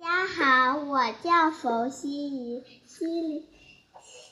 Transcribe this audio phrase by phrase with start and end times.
[0.00, 3.44] 家好，我叫冯希怡，今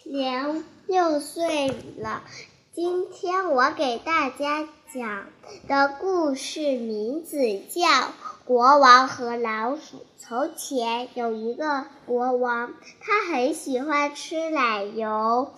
[0.05, 2.23] 年六岁了。
[2.73, 5.27] 今天我给大家讲
[5.67, 7.81] 的故事名字叫
[8.45, 9.97] 《国王和老鼠》。
[10.19, 15.51] 从前有一个国王，他很喜欢吃奶油。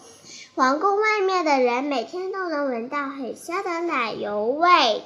[0.55, 5.03] 皇宫外面的人每天都能闻到很香的奶油味。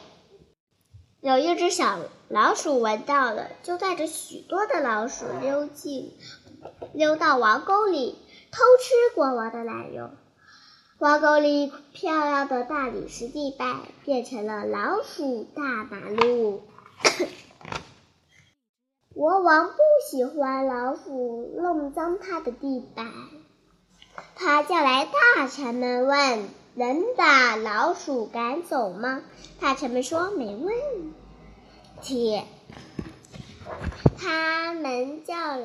[1.23, 6.19] 有一只小老鼠闻到了，就带着许多的老鼠溜进、
[6.93, 8.19] 溜到王宫里
[8.51, 10.11] 偷吃国王的奶油。
[10.99, 16.65] 王宫里漂亮的大理石地板变成了老鼠大马路。
[19.15, 19.77] 国王不
[20.11, 23.07] 喜欢老鼠弄脏他的地板，
[24.35, 26.49] 他叫来大臣们问。
[26.75, 29.23] 能把老鼠赶走吗？
[29.61, 30.75] 大臣们说没问
[32.01, 32.43] 题。
[34.19, 35.61] 他们叫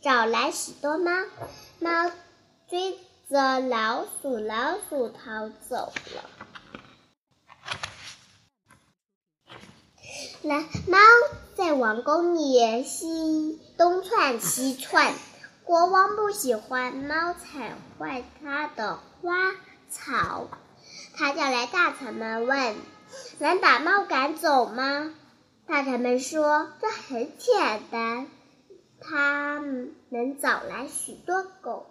[0.00, 1.12] 找来许多猫，
[1.78, 2.10] 猫
[2.68, 2.98] 追
[3.30, 6.28] 着老鼠，老鼠逃走了。
[10.42, 10.98] 那，猫
[11.54, 15.14] 在王宫里西东窜西窜，
[15.62, 19.52] 国王不喜欢猫踩坏他的花。
[19.92, 20.48] 草，
[21.14, 22.76] 他叫来大臣们问
[23.38, 25.14] ：“能把猫赶走吗？”
[25.68, 28.26] 大臣们说：“这很简单，
[29.00, 29.62] 他
[30.08, 31.86] 能找来许多狗，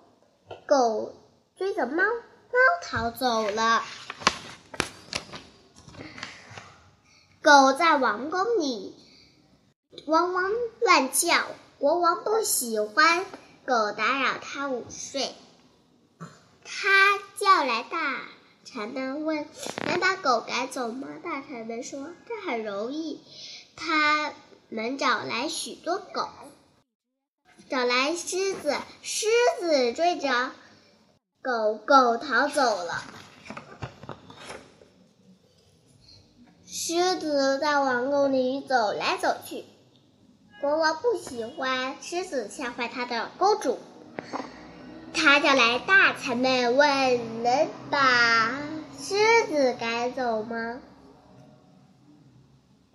[0.66, 1.14] 狗
[1.56, 3.84] 追着猫，猫逃走了。
[7.44, 8.96] 狗在王宫里
[10.08, 11.46] 汪汪乱叫，
[11.78, 13.24] 国王不喜欢
[13.66, 15.34] 狗打扰他午睡。”
[16.73, 18.22] 他叫来大
[18.64, 19.45] 臣们问
[19.86, 23.22] ：“能把狗赶走吗？”大臣们说：“这很容易。”
[23.75, 24.33] 他
[24.69, 26.30] 们找来许多狗，
[27.69, 29.27] 找来狮子，狮
[29.59, 30.52] 子追着
[31.42, 33.03] 狗狗逃走了。
[36.65, 39.65] 狮子在王宫里走来走去，
[40.61, 43.77] 国王不喜欢狮子吓坏他的公主。
[45.14, 48.60] 他叫来大臣们问：“能把
[48.98, 49.16] 狮
[49.48, 50.80] 子赶走吗？”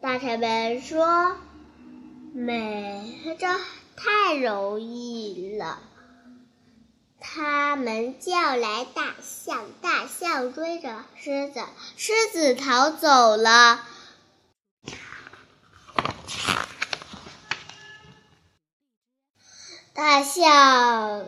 [0.00, 1.36] 大臣们说
[2.34, 3.46] ：“没，这
[3.96, 5.78] 太容易了。”
[7.18, 11.60] 他们叫来大象，大象追着狮子，
[11.96, 13.84] 狮子逃走了。
[19.92, 21.24] 大象。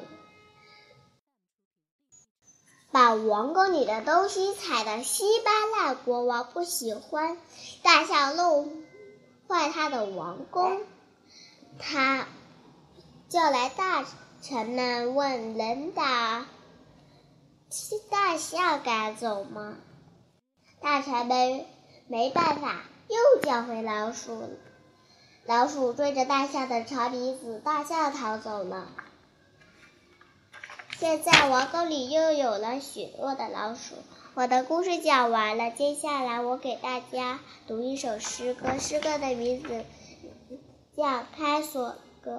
[2.99, 7.39] 把王宫里的东西踩得稀巴烂，国王不喜欢
[7.85, 8.83] 大象弄
[9.47, 10.81] 坏他的王宫。
[11.79, 12.27] 他
[13.29, 14.05] 叫来大
[14.43, 16.49] 臣们问：“能把
[18.11, 19.77] 大象赶走吗？”
[20.83, 21.67] 大臣们
[22.09, 24.43] 没办法，又叫回老鼠。
[25.45, 28.89] 老鼠追着大象的长鼻子，大象逃走了。
[30.99, 33.95] 现在王宫里又有了许多的老鼠。
[34.35, 37.39] 我的故事讲完了，接下来我给大家
[37.69, 39.85] 读一首诗歌，诗歌的名字
[40.97, 41.05] 叫
[41.37, 42.31] 《开锁歌》。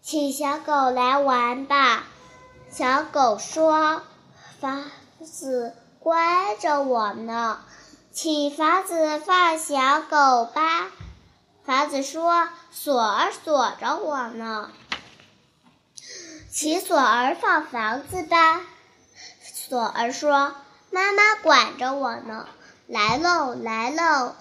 [0.00, 2.04] 请小狗来玩吧，
[2.70, 4.02] 小狗说
[4.60, 4.84] ：“房
[5.20, 7.58] 子关着我呢。”
[8.14, 10.92] 请房子放小狗吧，
[11.64, 14.70] 房子说：“锁儿锁着我呢。”
[16.54, 18.60] 请锁儿放房子吧，
[19.42, 20.54] 锁儿说
[20.92, 22.46] ：“妈妈管着我呢。”
[22.86, 24.36] 来喽，来喽，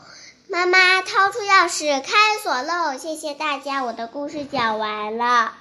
[0.48, 3.00] 妈妈掏出钥匙开锁喽！
[3.00, 5.54] 谢谢大家，我的故事讲完了。